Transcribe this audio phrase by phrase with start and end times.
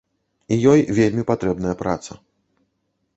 [0.53, 2.11] І ёй вельмі патрэбная праца.